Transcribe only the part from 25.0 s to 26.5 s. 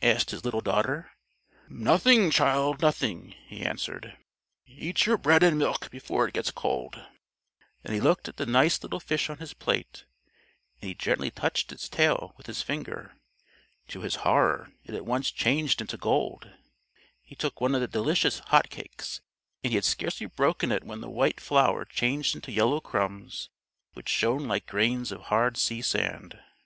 of hard sea sand.